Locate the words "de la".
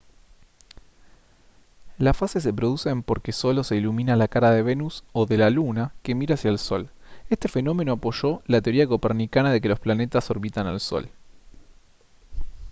5.27-5.51